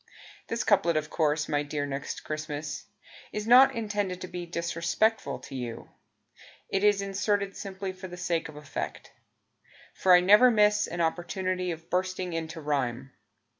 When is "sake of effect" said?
8.17-9.11